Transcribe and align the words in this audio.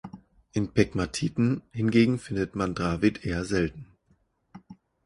In 0.53 0.73
Pegmatiten 0.73 1.61
hingegen 1.71 2.17
findet 2.17 2.55
man 2.55 2.73
Dravit 2.73 3.23
eher 3.23 3.45
selten. 3.45 3.85